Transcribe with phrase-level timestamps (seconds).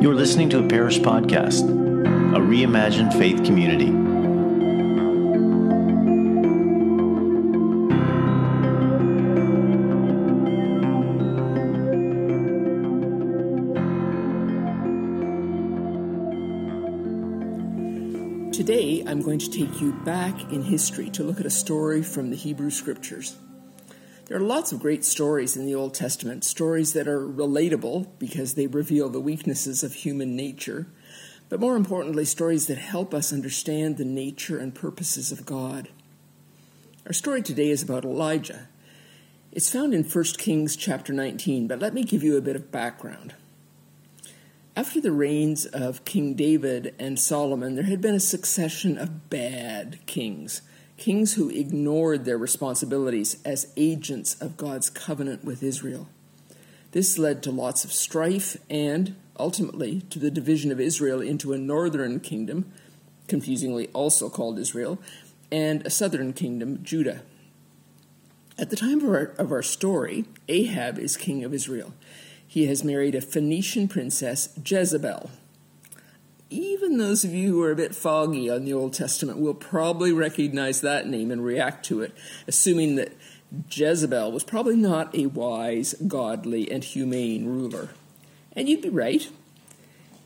[0.00, 3.86] You're listening to a parish podcast, a reimagined faith community.
[18.52, 22.30] Today, I'm going to take you back in history to look at a story from
[22.30, 23.34] the Hebrew Scriptures.
[24.28, 28.54] There are lots of great stories in the Old Testament, stories that are relatable because
[28.54, 30.86] they reveal the weaknesses of human nature,
[31.48, 35.88] but more importantly, stories that help us understand the nature and purposes of God.
[37.06, 38.68] Our story today is about Elijah.
[39.50, 42.70] It's found in 1 Kings chapter 19, but let me give you a bit of
[42.70, 43.34] background.
[44.76, 50.00] After the reigns of King David and Solomon, there had been a succession of bad
[50.04, 50.60] kings
[50.98, 56.08] kings who ignored their responsibilities as agents of God's covenant with Israel.
[56.90, 61.58] This led to lots of strife and, ultimately, to the division of Israel into a
[61.58, 62.70] northern kingdom,
[63.28, 64.98] confusingly also called Israel,
[65.52, 67.22] and a southern kingdom, Judah.
[68.58, 71.94] At the time of our, of our story, Ahab is king of Israel.
[72.46, 75.30] He has married a Phoenician princess, Jezebel,
[76.50, 80.12] even those of you who are a bit foggy on the Old Testament will probably
[80.12, 82.14] recognize that name and react to it,
[82.46, 83.12] assuming that
[83.70, 87.90] Jezebel was probably not a wise, godly, and humane ruler.
[88.52, 89.28] And you'd be right.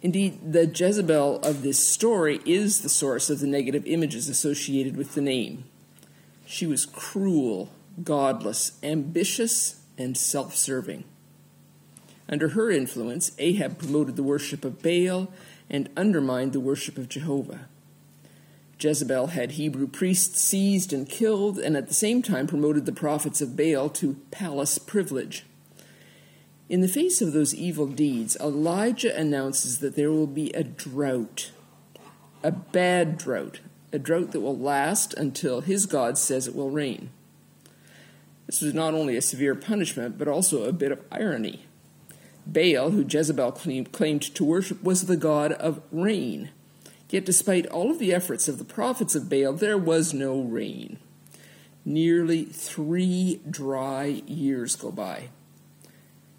[0.01, 5.15] Indeed, the Jezebel of this story is the source of the negative images associated with
[5.15, 5.65] the name.
[6.45, 11.05] She was cruel, godless, ambitious, and self serving.
[12.29, 15.33] Under her influence, Ahab promoted the worship of Baal
[15.73, 17.67] and undermined the worship of Jehovah.
[18.79, 23.41] Jezebel had Hebrew priests seized and killed, and at the same time promoted the prophets
[23.41, 25.45] of Baal to palace privilege.
[26.69, 31.51] In the face of those evil deeds, Elijah announces that there will be a drought,
[32.43, 33.61] a bad drought,
[33.93, 37.11] a drought that will last until his God says it will rain.
[38.47, 41.67] This was not only a severe punishment, but also a bit of irony.
[42.47, 46.51] Baal, who Jezebel claimed to worship, was the god of rain.
[47.11, 50.99] Yet, despite all of the efforts of the prophets of Baal, there was no rain.
[51.85, 55.29] Nearly three dry years go by.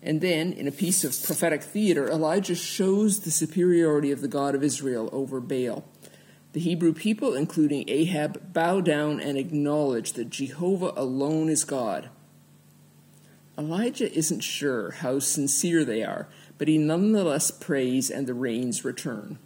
[0.02, 4.56] And then, in a piece of prophetic theater, Elijah shows the superiority of the God
[4.56, 5.85] of Israel over Baal.
[6.53, 12.09] The Hebrew people, including Ahab, bow down and acknowledge that Jehovah alone is God.
[13.58, 16.28] Elijah isn't sure how sincere they are,
[16.58, 19.38] but he nonetheless prays and the rains return.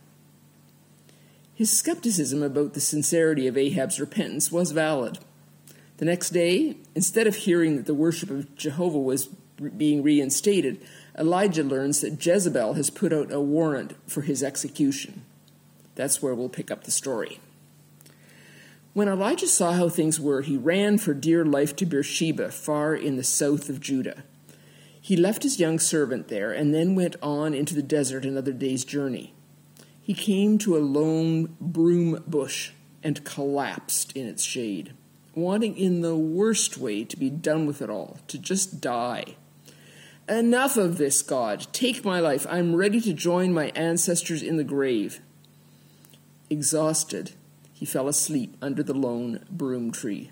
[1.54, 5.18] His skepticism about the sincerity of Ahab's repentance was valid.
[5.98, 9.28] The next day, instead of hearing that the worship of Jehovah was
[9.76, 10.80] being reinstated,
[11.18, 15.24] Elijah learns that Jezebel has put out a warrant for his execution.
[15.96, 17.40] That's where we'll pick up the story.
[18.98, 23.16] When Elijah saw how things were, he ran for dear life to Beersheba, far in
[23.16, 24.24] the south of Judah.
[25.00, 28.84] He left his young servant there and then went on into the desert another day's
[28.84, 29.36] journey.
[30.02, 32.72] He came to a lone broom bush
[33.04, 34.94] and collapsed in its shade,
[35.36, 39.36] wanting in the worst way to be done with it all, to just die.
[40.28, 41.68] Enough of this, God.
[41.72, 42.48] Take my life.
[42.50, 45.22] I'm ready to join my ancestors in the grave.
[46.50, 47.34] Exhausted,
[47.78, 50.32] he fell asleep under the lone broom tree.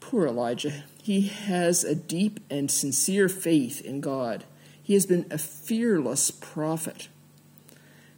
[0.00, 0.82] Poor Elijah.
[1.00, 4.42] He has a deep and sincere faith in God.
[4.82, 7.06] He has been a fearless prophet.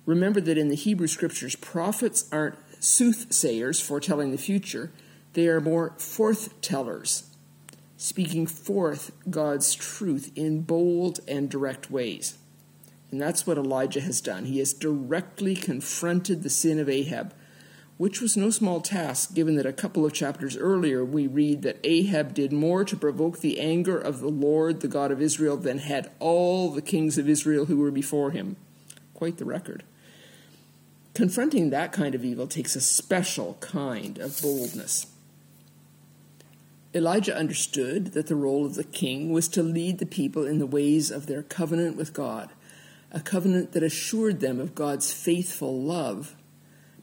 [0.06, 4.90] Remember that in the Hebrew scriptures, prophets aren't soothsayers foretelling the future,
[5.34, 7.24] they are more forthtellers,
[7.98, 12.37] speaking forth God's truth in bold and direct ways.
[13.10, 14.44] And that's what Elijah has done.
[14.44, 17.32] He has directly confronted the sin of Ahab,
[17.96, 21.80] which was no small task, given that a couple of chapters earlier we read that
[21.84, 25.78] Ahab did more to provoke the anger of the Lord, the God of Israel, than
[25.78, 28.56] had all the kings of Israel who were before him.
[29.14, 29.84] Quite the record.
[31.14, 35.06] Confronting that kind of evil takes a special kind of boldness.
[36.94, 40.66] Elijah understood that the role of the king was to lead the people in the
[40.66, 42.50] ways of their covenant with God
[43.10, 46.34] a covenant that assured them of God's faithful love,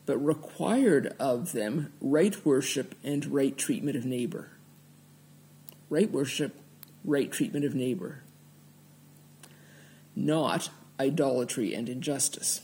[0.05, 4.51] but required of them right worship and right treatment of neighbor.
[5.89, 6.55] Right worship,
[7.03, 8.21] right treatment of neighbor.
[10.15, 10.69] Not
[10.99, 12.61] idolatry and injustice.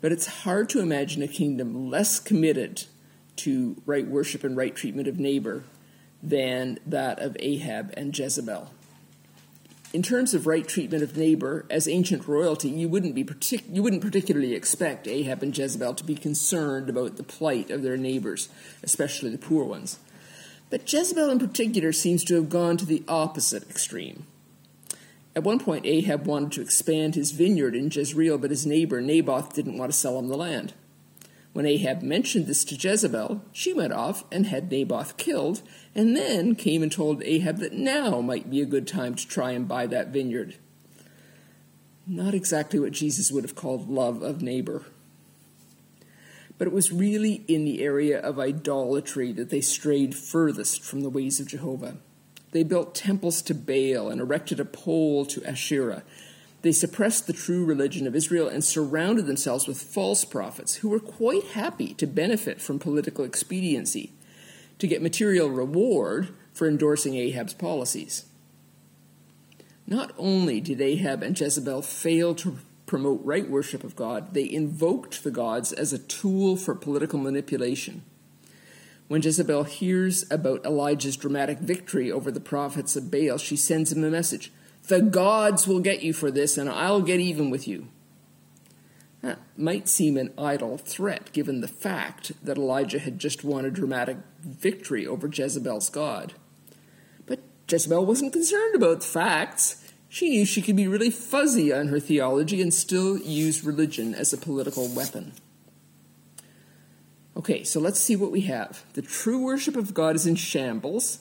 [0.00, 2.84] But it's hard to imagine a kingdom less committed
[3.36, 5.64] to right worship and right treatment of neighbor
[6.22, 8.70] than that of Ahab and Jezebel.
[9.92, 13.82] In terms of right treatment of neighbor, as ancient royalty, you wouldn't be partic- you
[13.82, 18.48] wouldn't particularly expect Ahab and Jezebel to be concerned about the plight of their neighbors,
[18.82, 19.98] especially the poor ones.
[20.70, 24.26] But Jezebel in particular seems to have gone to the opposite extreme.
[25.34, 29.54] At one point, Ahab wanted to expand his vineyard in Jezreel, but his neighbor Naboth
[29.54, 30.72] didn't want to sell him the land.
[31.52, 35.62] When Ahab mentioned this to Jezebel, she went off and had Naboth killed,
[35.94, 39.50] and then came and told Ahab that now might be a good time to try
[39.50, 40.56] and buy that vineyard.
[42.06, 44.84] Not exactly what Jesus would have called love of neighbor.
[46.56, 51.10] But it was really in the area of idolatry that they strayed furthest from the
[51.10, 51.96] ways of Jehovah.
[52.52, 56.02] They built temples to Baal and erected a pole to Asherah
[56.62, 61.00] they suppressed the true religion of Israel and surrounded themselves with false prophets who were
[61.00, 64.12] quite happy to benefit from political expediency,
[64.78, 68.26] to get material reward for endorsing Ahab's policies.
[69.86, 75.24] Not only did Ahab and Jezebel fail to promote right worship of God, they invoked
[75.24, 78.02] the gods as a tool for political manipulation.
[79.08, 84.04] When Jezebel hears about Elijah's dramatic victory over the prophets of Baal, she sends him
[84.04, 84.52] a message
[84.88, 87.88] the gods will get you for this, and I'll get even with you.
[89.22, 93.70] That might seem an idle threat given the fact that Elijah had just won a
[93.70, 96.32] dramatic victory over Jezebel's God.
[97.26, 99.84] But Jezebel wasn't concerned about facts.
[100.08, 104.32] She knew she could be really fuzzy on her theology and still use religion as
[104.32, 105.32] a political weapon.
[107.36, 108.84] Okay, so let's see what we have.
[108.94, 111.20] The true worship of God is in shambles.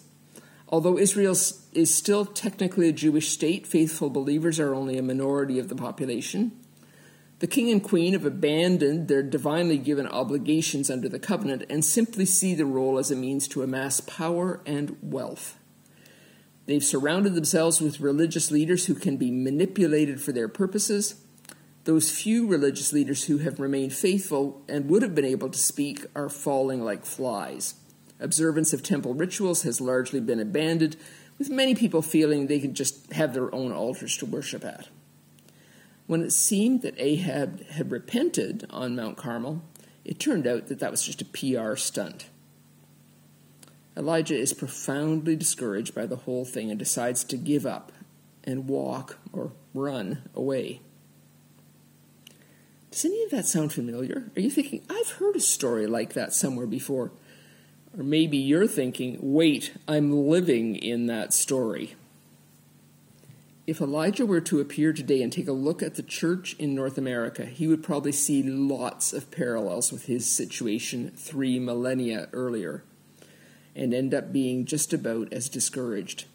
[0.71, 1.35] Although Israel
[1.73, 6.51] is still technically a Jewish state, faithful believers are only a minority of the population.
[7.39, 12.25] The king and queen have abandoned their divinely given obligations under the covenant and simply
[12.25, 15.57] see the role as a means to amass power and wealth.
[16.67, 21.15] They've surrounded themselves with religious leaders who can be manipulated for their purposes.
[21.85, 26.05] Those few religious leaders who have remained faithful and would have been able to speak
[26.15, 27.73] are falling like flies.
[28.19, 30.97] Observance of temple rituals has largely been abandoned,
[31.37, 34.89] with many people feeling they could just have their own altars to worship at.
[36.05, 39.61] When it seemed that Ahab had repented on Mount Carmel,
[40.03, 42.25] it turned out that that was just a PR stunt.
[43.95, 47.91] Elijah is profoundly discouraged by the whole thing and decides to give up
[48.43, 50.81] and walk or run away.
[52.91, 54.31] Does any of that sound familiar?
[54.35, 57.11] Are you thinking, I've heard a story like that somewhere before?
[57.97, 61.95] Or maybe you're thinking, wait, I'm living in that story.
[63.65, 66.97] If Elijah were to appear today and take a look at the church in North
[66.97, 72.83] America, he would probably see lots of parallels with his situation three millennia earlier
[73.75, 76.25] and end up being just about as discouraged.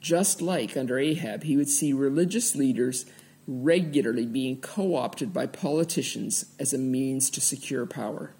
[0.00, 3.04] Just like under Ahab, he would see religious leaders
[3.46, 8.32] regularly being co opted by politicians as a means to secure power.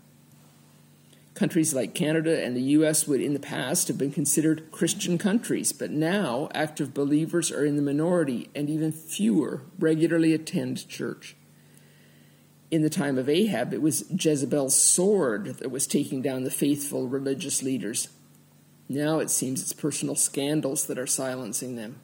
[1.34, 5.72] Countries like Canada and the US would in the past have been considered Christian countries,
[5.72, 11.36] but now active believers are in the minority and even fewer regularly attend church.
[12.70, 17.08] In the time of Ahab, it was Jezebel's sword that was taking down the faithful
[17.08, 18.08] religious leaders.
[18.88, 22.00] Now it seems it's personal scandals that are silencing them.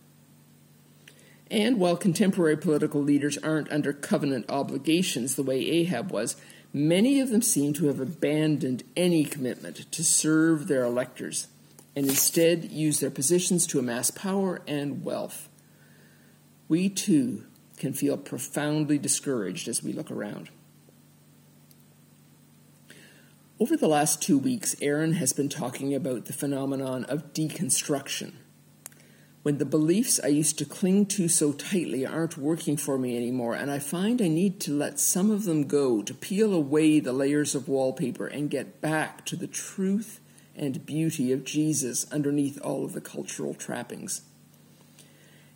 [1.50, 6.36] And while contemporary political leaders aren't under covenant obligations the way Ahab was,
[6.76, 11.48] Many of them seem to have abandoned any commitment to serve their electors
[11.96, 15.48] and instead use their positions to amass power and wealth.
[16.68, 17.44] We too
[17.78, 20.50] can feel profoundly discouraged as we look around.
[23.58, 28.34] Over the last two weeks, Aaron has been talking about the phenomenon of deconstruction
[29.46, 33.54] when the beliefs I used to cling to so tightly aren't working for me anymore,
[33.54, 37.12] and I find I need to let some of them go, to peel away the
[37.12, 40.18] layers of wallpaper and get back to the truth
[40.56, 44.22] and beauty of Jesus underneath all of the cultural trappings.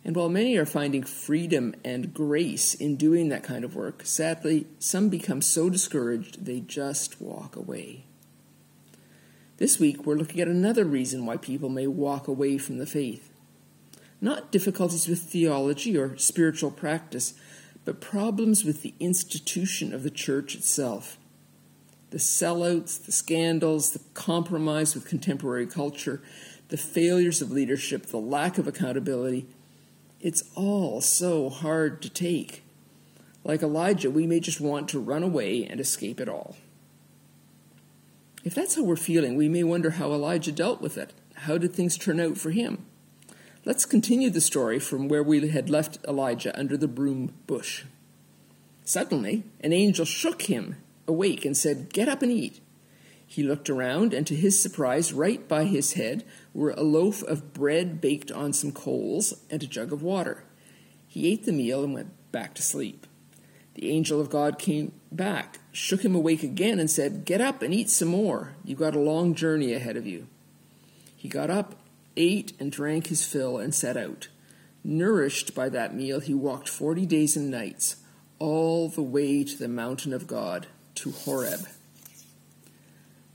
[0.05, 4.67] And while many are finding freedom and grace in doing that kind of work, sadly,
[4.79, 8.05] some become so discouraged they just walk away.
[9.57, 13.30] This week, we're looking at another reason why people may walk away from the faith
[14.21, 17.33] not difficulties with theology or spiritual practice,
[17.83, 21.17] but problems with the institution of the church itself.
[22.11, 26.21] The sellouts, the scandals, the compromise with contemporary culture,
[26.67, 29.47] the failures of leadership, the lack of accountability,
[30.19, 32.63] it's all so hard to take.
[33.43, 36.55] Like Elijah, we may just want to run away and escape it all.
[38.43, 41.13] If that's how we're feeling, we may wonder how Elijah dealt with it.
[41.33, 42.85] How did things turn out for him?
[43.63, 47.83] Let's continue the story from where we had left Elijah under the broom bush.
[48.83, 50.77] Suddenly, an angel shook him
[51.07, 52.59] awake and said, Get up and eat.
[53.27, 56.25] He looked around, and to his surprise, right by his head
[56.55, 60.43] were a loaf of bread baked on some coals and a jug of water.
[61.07, 63.05] He ate the meal and went back to sleep.
[63.75, 67.73] The angel of God came back, shook him awake again, and said, Get up and
[67.73, 68.55] eat some more.
[68.65, 70.27] You've got a long journey ahead of you.
[71.15, 71.75] He got up,
[72.17, 74.27] ate, and drank his fill, and set out.
[74.83, 77.97] Nourished by that meal, he walked forty days and nights,
[78.39, 81.67] all the way to the mountain of God, to Horeb.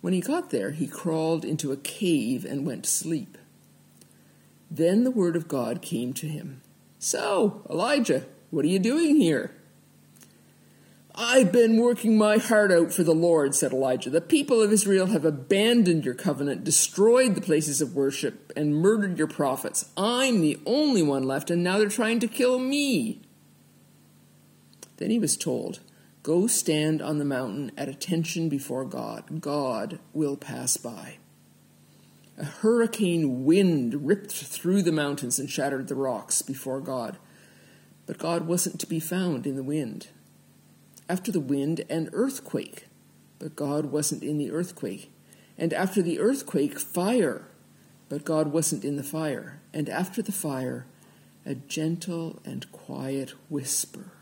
[0.01, 3.39] When he got there, he crawled into a cave and went to sleep.
[4.71, 6.63] Then the word of God came to him
[6.99, 9.53] So, Elijah, what are you doing here?
[11.19, 14.11] I've been working my heart out for the Lord, said Elijah.
[14.11, 19.17] The people of Israel have abandoned your covenant, destroyed the places of worship, and murdered
[19.17, 19.91] your prophets.
[19.97, 23.23] I'm the only one left, and now they're trying to kill me.
[24.99, 25.81] Then he was told,
[26.23, 29.41] Go stand on the mountain at attention before God.
[29.41, 31.17] God will pass by.
[32.37, 37.17] A hurricane wind ripped through the mountains and shattered the rocks before God.
[38.05, 40.09] But God wasn't to be found in the wind
[41.09, 42.87] after the wind, an earthquake.
[43.39, 45.13] But God wasn't in the earthquake.
[45.59, 47.49] And after the earthquake, fire.
[48.09, 49.61] But God wasn't in the fire.
[49.73, 50.87] And after the fire,
[51.45, 54.13] a gentle and quiet whisper.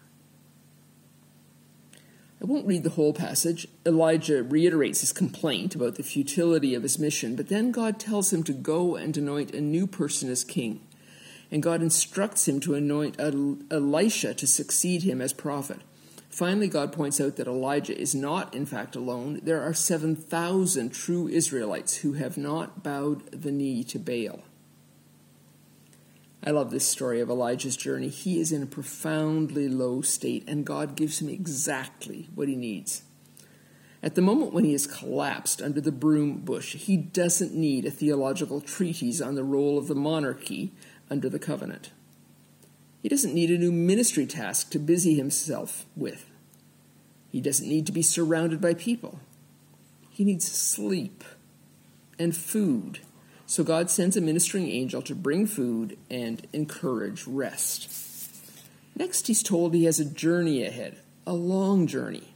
[2.44, 3.66] I won't read the whole passage.
[3.86, 8.42] Elijah reiterates his complaint about the futility of his mission, but then God tells him
[8.42, 10.82] to go and anoint a new person as king.
[11.50, 15.80] And God instructs him to anoint Elisha to succeed him as prophet.
[16.34, 19.38] Finally, God points out that Elijah is not, in fact, alone.
[19.44, 24.40] There are 7,000 true Israelites who have not bowed the knee to Baal.
[26.44, 28.08] I love this story of Elijah's journey.
[28.08, 33.04] He is in a profoundly low state, and God gives him exactly what he needs.
[34.02, 37.92] At the moment when he has collapsed under the broom bush, he doesn't need a
[37.92, 40.72] theological treatise on the role of the monarchy
[41.08, 41.92] under the covenant.
[43.04, 46.24] He doesn't need a new ministry task to busy himself with.
[47.30, 49.20] He doesn't need to be surrounded by people.
[50.08, 51.22] He needs sleep
[52.18, 53.00] and food.
[53.44, 57.90] So God sends a ministering angel to bring food and encourage rest.
[58.96, 60.96] Next, he's told he has a journey ahead,
[61.26, 62.32] a long journey.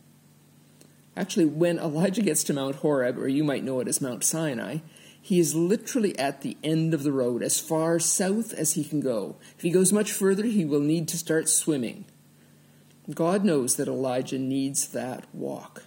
[1.16, 4.80] Actually, when Elijah gets to Mount Horeb, or you might know it as Mount Sinai,
[5.28, 8.98] he is literally at the end of the road, as far south as he can
[8.98, 9.36] go.
[9.58, 12.06] If he goes much further, he will need to start swimming.
[13.14, 15.84] God knows that Elijah needs that walk,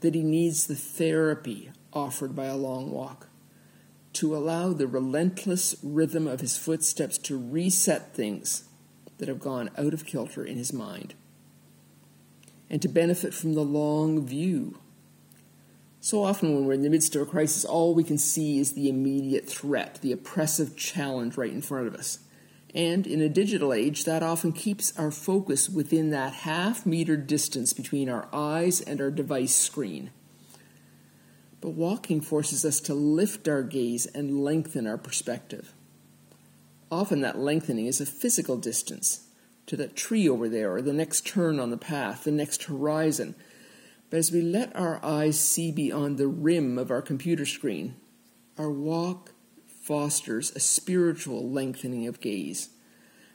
[0.00, 3.28] that he needs the therapy offered by a long walk,
[4.14, 8.64] to allow the relentless rhythm of his footsteps to reset things
[9.18, 11.12] that have gone out of kilter in his mind,
[12.70, 14.78] and to benefit from the long view
[16.04, 18.72] so often, when we're in the midst of a crisis, all we can see is
[18.72, 22.18] the immediate threat, the oppressive challenge right in front of us.
[22.74, 27.72] And in a digital age, that often keeps our focus within that half meter distance
[27.72, 30.10] between our eyes and our device screen.
[31.60, 35.72] But walking forces us to lift our gaze and lengthen our perspective.
[36.90, 39.28] Often, that lengthening is a physical distance
[39.66, 43.36] to that tree over there, or the next turn on the path, the next horizon
[44.12, 47.96] but as we let our eyes see beyond the rim of our computer screen,
[48.58, 49.32] our walk
[49.66, 52.68] fosters a spiritual lengthening of gaze,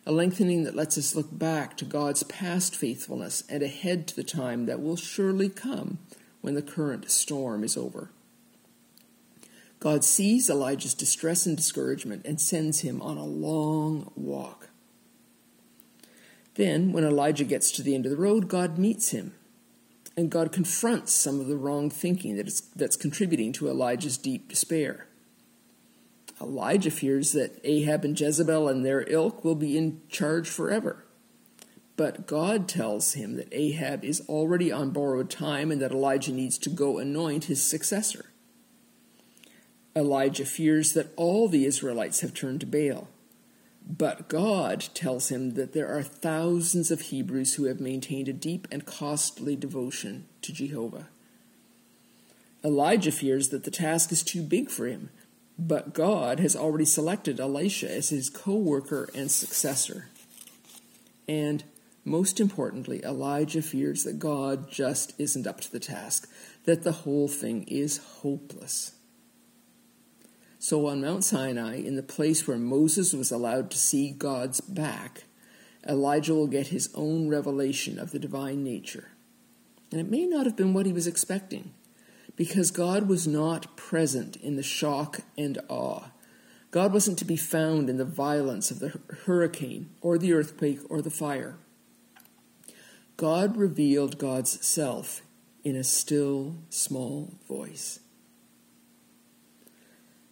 [0.05, 4.23] a lengthening that lets us look back to God's past faithfulness and ahead to the
[4.23, 5.97] time that will surely come
[6.41, 8.11] when the current storm is over.
[9.79, 14.69] God sees Elijah's distress and discouragement and sends him on a long walk.
[16.53, 19.33] Then, when Elijah gets to the end of the road, God meets him
[20.17, 24.49] and God confronts some of the wrong thinking that is, that's contributing to Elijah's deep
[24.49, 25.07] despair.
[26.41, 31.05] Elijah fears that Ahab and Jezebel and their ilk will be in charge forever.
[31.95, 36.57] But God tells him that Ahab is already on borrowed time and that Elijah needs
[36.59, 38.25] to go anoint his successor.
[39.95, 43.07] Elijah fears that all the Israelites have turned to Baal.
[43.89, 48.67] But God tells him that there are thousands of Hebrews who have maintained a deep
[48.69, 51.07] and costly devotion to Jehovah.
[52.65, 55.09] Elijah fears that the task is too big for him,
[55.57, 60.09] but God has already selected Elisha as his co worker and successor.
[61.27, 61.63] And
[62.03, 66.29] most importantly, Elijah fears that God just isn't up to the task,
[66.65, 68.96] that the whole thing is hopeless.
[70.67, 75.23] So on Mount Sinai, in the place where Moses was allowed to see God's back,
[75.87, 79.11] Elijah will get his own revelation of the divine nature.
[79.93, 81.73] And it may not have been what he was expecting,
[82.35, 86.07] because God was not present in the shock and awe.
[86.71, 91.01] God wasn't to be found in the violence of the hurricane, or the earthquake, or
[91.01, 91.55] the fire.
[93.15, 95.21] God revealed God's self
[95.63, 98.01] in a still, small voice.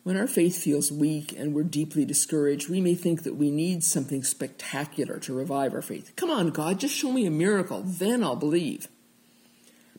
[0.05, 3.83] When our faith feels weak and we're deeply discouraged, we may think that we need
[3.83, 6.13] something spectacular to revive our faith.
[6.15, 8.87] Come on, God, just show me a miracle, then I'll believe.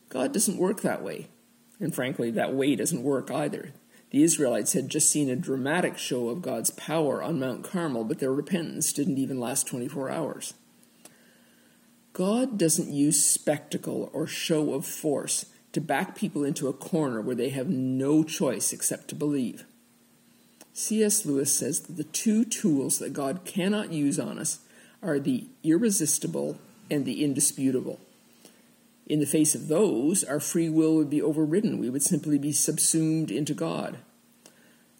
[0.07, 1.27] God doesn't work that way.
[1.81, 3.73] And frankly, that way doesn't work either.
[4.11, 8.19] The Israelites had just seen a dramatic show of God's power on Mount Carmel, but
[8.19, 10.53] their repentance didn't even last 24 hours.
[12.13, 17.35] God doesn't use spectacle or show of force to back people into a corner where
[17.35, 19.65] they have no choice except to believe.
[20.77, 21.25] C.S.
[21.25, 24.59] Lewis says that the two tools that God cannot use on us
[25.01, 26.59] are the irresistible
[26.91, 27.99] and the indisputable.
[29.07, 31.79] In the face of those, our free will would be overridden.
[31.79, 33.97] We would simply be subsumed into God.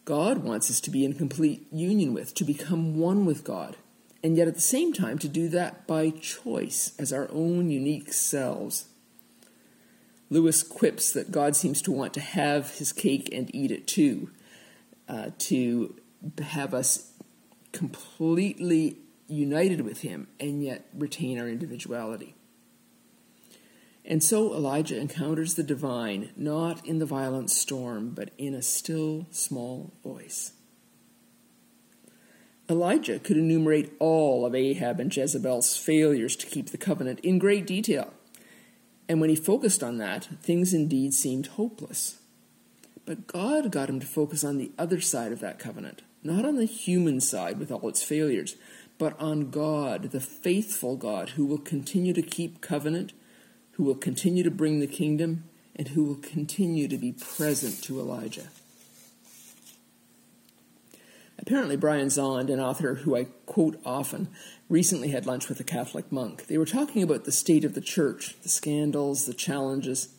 [0.03, 3.77] God wants us to be in complete union with, to become one with God,
[4.23, 8.11] and yet at the same time to do that by choice as our own unique
[8.13, 8.87] selves.
[10.31, 14.31] Lewis quips that God seems to want to have his cake and eat it too,
[15.07, 15.95] uh, to
[16.41, 17.11] have us
[17.71, 18.97] completely
[19.27, 22.33] united with him and yet retain our individuality.
[24.05, 29.27] And so Elijah encounters the divine, not in the violent storm, but in a still
[29.31, 30.53] small voice.
[32.69, 37.67] Elijah could enumerate all of Ahab and Jezebel's failures to keep the covenant in great
[37.67, 38.13] detail.
[39.09, 42.19] And when he focused on that, things indeed seemed hopeless.
[43.07, 46.57] But God got him to focus on the other side of that covenant, not on
[46.57, 48.55] the human side with all its failures,
[48.99, 53.13] but on God, the faithful God who will continue to keep covenant
[53.77, 55.43] who will continue to bring the kingdom,
[55.75, 58.47] and who will continue to be present to Elijah.
[61.37, 64.29] Apparently, Brian Zahnd, an author who I quote often,
[64.67, 66.47] recently had lunch with a Catholic monk.
[66.47, 70.09] They were talking about the state of the church, the scandals, the challenges.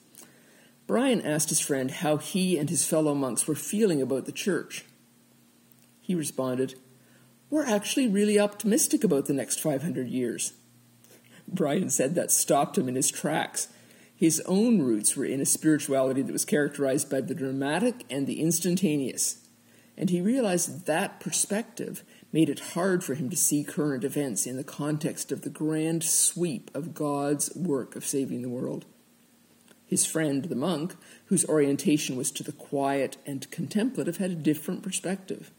[0.88, 4.86] Brian asked his friend how he and his fellow monks were feeling about the church.
[6.00, 6.76] He responded,
[7.50, 10.54] We're actually really optimistic about the next 500 years.
[11.46, 13.68] Brian said that stopped him in his tracks.
[14.16, 18.40] His own roots were in a spirituality that was characterized by the dramatic and the
[18.40, 19.46] instantaneous.
[19.98, 24.46] And he realized that, that perspective made it hard for him to see current events
[24.46, 28.86] in the context of the grand sweep of God's work of saving the world.
[29.88, 30.94] His friend, the monk,
[31.26, 35.50] whose orientation was to the quiet and contemplative, had a different perspective.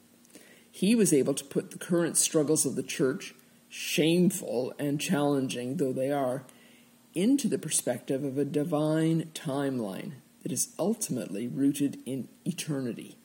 [0.71, 3.33] He was able to put the current struggles of the church
[3.69, 6.43] shameful and challenging though they are,
[7.13, 10.13] into the perspective of a divine timeline
[10.43, 13.17] that is ultimately rooted in eternity.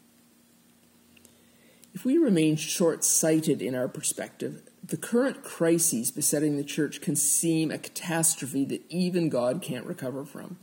[1.93, 7.15] If we remain short sighted in our perspective, the current crises besetting the church can
[7.15, 10.59] seem a catastrophe that even God can't recover from.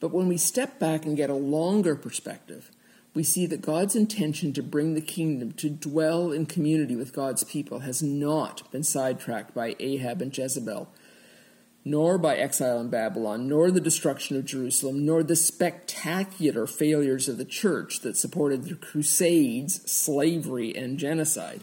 [0.00, 2.70] But when we step back and get a longer perspective,
[3.14, 7.44] we see that God's intention to bring the kingdom to dwell in community with God's
[7.44, 10.88] people has not been sidetracked by Ahab and Jezebel,
[11.82, 17.38] nor by exile in Babylon, nor the destruction of Jerusalem, nor the spectacular failures of
[17.38, 21.62] the church that supported the Crusades, slavery, and genocide.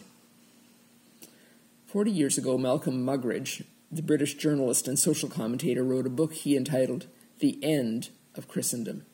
[1.85, 6.57] Forty years ago, Malcolm Muggeridge, the British journalist and social commentator, wrote a book he
[6.57, 7.05] entitled
[7.37, 9.05] The End of Christendom.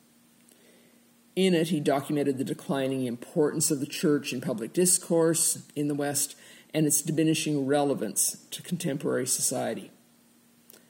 [1.36, 5.94] In it, he documented the declining importance of the church in public discourse in the
[5.94, 6.36] West
[6.74, 9.90] and its diminishing relevance to contemporary society.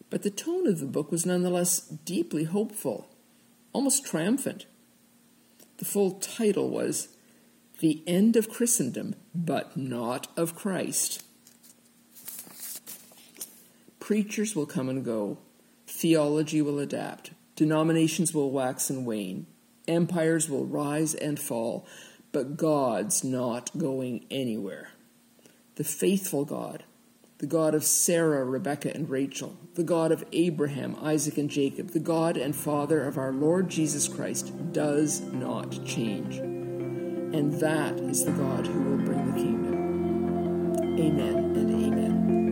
[0.09, 3.09] But the tone of the book was nonetheless deeply hopeful,
[3.73, 4.67] almost triumphant.
[5.79, 7.09] The full title was
[7.79, 11.23] The End of Christendom, but Not of Christ.
[14.01, 15.39] Preachers will come and go,
[15.87, 19.47] theology will adapt, denominations will wax and wane,
[19.87, 21.87] Empires will rise and fall,
[22.33, 24.93] but God's not going anywhere.
[25.75, 26.85] The faithful God,
[27.37, 31.99] the God of Sarah, Rebekah, and Rachel, the God of Abraham, Isaac, and Jacob, the
[31.99, 36.39] God and Father of our Lord Jesus Christ, does not change.
[36.39, 40.99] And that is the God who will bring the kingdom.
[40.99, 42.50] Amen and amen.